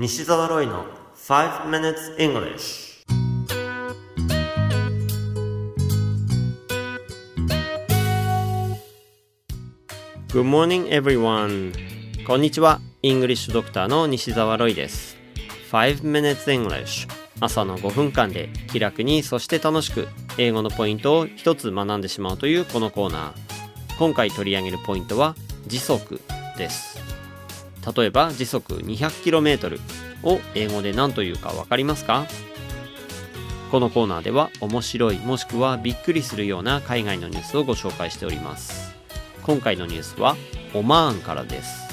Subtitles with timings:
[0.00, 0.84] 西澤ロイの
[1.16, 3.04] 5 minutes English
[10.28, 11.74] Good morning everyone.
[12.24, 12.78] こんにちは。
[13.02, 15.16] イングリッシュドクターの西澤ロイです。
[15.72, 17.08] 5 minutes English
[17.40, 20.06] 朝の5分間で気楽にそして楽しく
[20.38, 23.98] 英語のポイントを一つ学んでしまうというこのコーナー。
[23.98, 25.34] 今回取り上げるポイントは
[25.66, 26.20] 時速
[26.56, 27.07] です。
[27.96, 29.80] 例えば時速 200km
[30.22, 32.26] を英語で何というか分かりますか？
[33.70, 38.94] このコーナーでは面白いもしくはびっくりするような海外のニュースをご紹介しております。
[39.42, 40.36] 今回のニュースは
[40.74, 41.88] オマーンからです。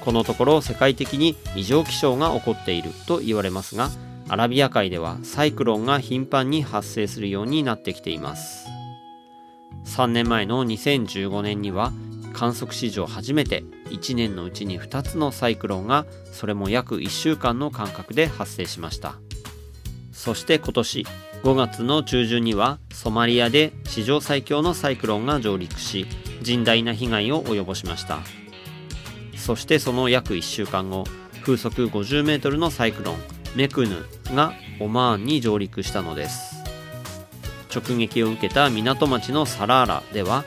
[0.00, 3.88] このところ世界的に異常気象が起こっていると言われますが
[4.28, 8.66] アラビア海ではサイクロンが頻繁に発生するようになってきています。
[9.86, 11.92] 3年前の2015年には
[12.34, 19.14] 観測史上初めて1年のうちに2つのサイクロンがそれも約1週間の間隔で発生しました。
[20.12, 21.06] そして今年
[21.42, 26.06] 5月の中旬にはソマリアで史上最強のサイクロンが上陸し
[26.42, 28.18] 甚大な被害を及ぼしました。
[29.36, 31.04] そしてその約1週間後
[31.42, 33.16] 風速50メートルのサイクロン
[33.54, 36.54] メクヌがオマーンに上陸したのです。
[37.74, 40.44] 直撃を受けた港町のサラーラでは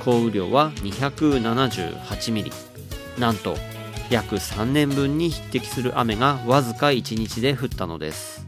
[0.00, 2.52] 降雨量は278ミリ。
[3.18, 3.56] なんと
[4.10, 8.46] 約3年分に匹敵する雨がわずか1日で降ったのです。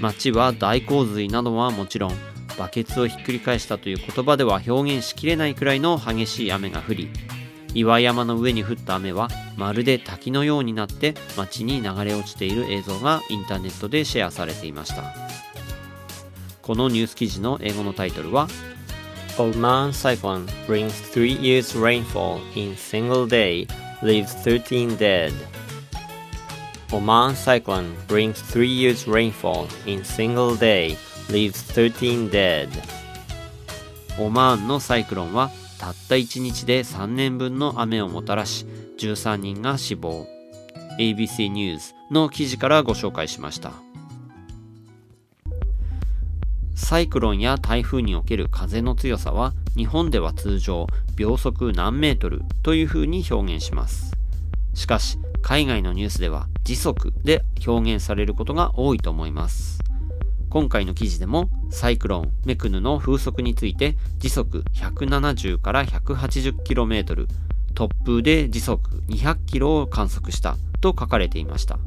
[0.00, 2.12] 町は大洪水などはもちろん
[2.56, 7.10] バケツをひっくり返したという言葉では表現しきれないくらいの激しい雨が降り
[7.74, 15.14] 岩山の上に降った雨はまるで滝のようになって町に流れ落ちている映像がインターネットでシェアされていました。
[16.62, 18.46] このニュース記事の英語のタイトルは
[19.38, 23.68] Oman cyclone brings three years rainfall in single day,
[24.02, 25.32] leaves 13 dead.
[26.92, 30.96] Oman cyclone brings three years rainfall in single day,
[31.28, 32.68] leaves 13 dead.
[34.18, 38.66] オマーンのサイクロンはたった1日で3年分の雨をもたらし
[38.98, 40.26] 13人が死亡
[40.98, 43.72] ABC ニュースの記事からご紹介しました
[46.78, 54.16] サイクロンや台風における風の強さは日本では通常秒速何メートルというふうに表現します。
[54.74, 59.80] しかし海外のニュースでは時速で表現されることが多いと思います。
[60.48, 67.26] 今回の記事でもサイクロンメクヌの風速について時速170から 180km
[67.74, 71.78] 突風で時速 200km を観測したと書かれていました。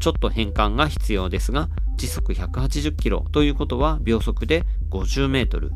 [0.00, 5.70] ちょっと変換が必要ですが時速 180km ということは秒速で 50m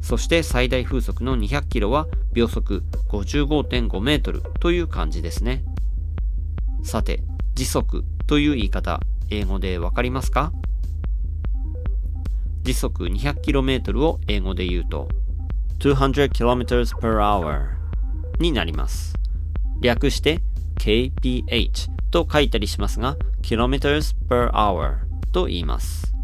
[0.00, 5.62] そして最大風速の 200km は秒速 55.5m という感じですね。
[6.82, 7.22] さて
[7.54, 9.00] 時速という言い方
[9.30, 10.52] 英語でわかりますか？
[12.62, 15.08] 時速 200km を英語で言うと
[15.78, 17.68] 200km per hour
[18.40, 19.14] になります。
[19.80, 20.40] 略して
[20.78, 24.96] kph と書いたりしますが kilometers per hour
[25.32, 26.14] と言います。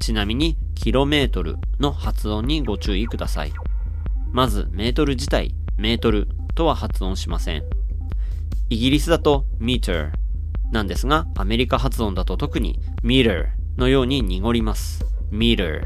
[0.00, 3.52] ちなみにキロメートルの発音にご注意ください。
[4.32, 7.62] まずメートル自体メートルとは発音しません。
[8.70, 10.10] イギリスだと meter
[10.72, 15.04] なんですがアメリカ発音だと特に meter のように濁ります。
[15.30, 15.82] meter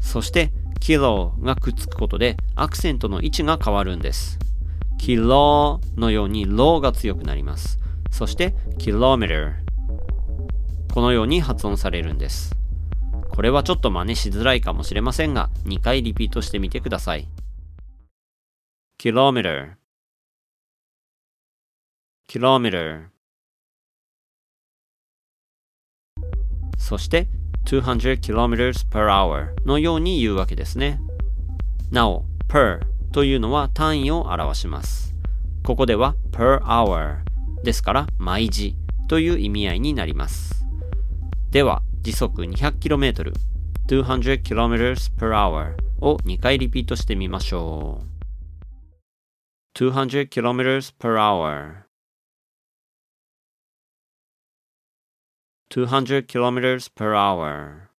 [0.00, 4.38] そして kilo がくっつくことでアクセントの位置が変わるんです。
[4.98, 7.78] kilo のように low が強くなります。
[8.10, 9.54] そして kilometer
[10.92, 12.52] このように発音されるんです
[13.28, 17.28] これはちょっと真似しづらいかもしれませんが2回リピートしてみてください
[18.98, 19.74] kilometer
[22.28, 23.10] kilometer
[26.78, 27.28] そして
[27.66, 31.00] 200 km per hour のように言うわけですね。
[31.90, 32.80] なお、per
[33.12, 35.14] というのは単位を表します。
[35.62, 37.18] ここでは per hour
[37.62, 38.74] ですから毎時
[39.08, 40.59] という意味合いになります。
[41.50, 43.32] では、時速 200km
[43.88, 48.10] 200 km per hour を2回リピートしてみましょう。
[49.76, 51.90] 200 km per hour
[55.70, 57.90] 200 kilometers per hour.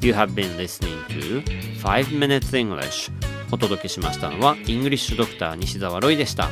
[0.00, 1.42] You have been listening to
[1.80, 3.12] 5 Minutes English
[3.52, 6.48] お届けしましたのはイングリッシュドクター西澤ロイでした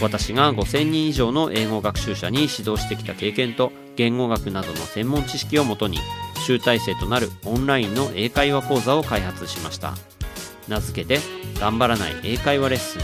[0.00, 5.98] 私が5000人以上の英語学習者に指導してきた経験と言語学などの専門知識をもとに
[6.46, 9.94] 集大成となるオンラインの英会話講座を開発しました
[10.68, 11.20] 名付けて
[11.60, 13.00] 頑張らない英会話レッスン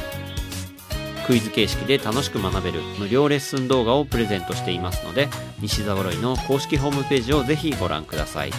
[1.27, 5.29] クイズ形式で楽しく学べる無料レッスン動画をプレゼントしていますので
[5.61, 8.51] 西澤ロイの公式ホームページをぜひご覧ください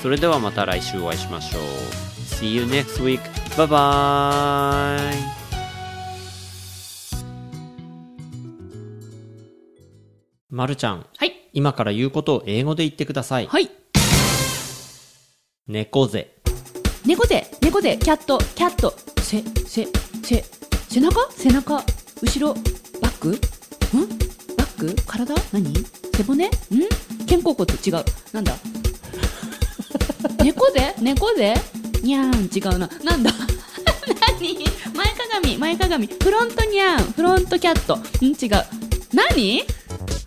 [0.00, 1.62] それではまた来週お会いしましょう
[2.42, 3.20] See you next week.
[3.56, 5.41] Bye bye.
[10.52, 11.48] まるちゃん、はい。
[11.54, 13.46] 今から言うことを英語で言ってください。
[13.46, 13.70] はい。
[15.66, 16.30] 猫背。
[17.06, 19.88] 猫背、猫背、キャット、キャット、せ、せ、
[20.22, 20.44] せ、
[20.90, 21.26] 背中？
[21.30, 21.82] 背中、
[22.20, 22.52] 後ろ、
[23.00, 23.30] バック？
[23.30, 23.34] ん？
[24.58, 24.94] バック？
[25.06, 25.34] 体？
[25.54, 25.72] 何？
[26.14, 26.46] 背骨？
[26.46, 26.50] ん？
[27.26, 27.72] 肩甲骨？
[27.72, 28.04] 違う。
[28.34, 28.54] なんだ？
[30.44, 30.94] 猫背？
[31.00, 31.54] 猫背？
[32.02, 32.90] にゃーん、違うな。
[33.02, 33.32] なんだ？
[34.38, 34.54] 何？
[34.94, 36.08] 前かがみ、前かがみ。
[36.08, 37.96] フロントにゃーん、フロントキャット。
[37.96, 38.02] ん？
[38.26, 38.64] 違う。
[39.14, 39.64] 何？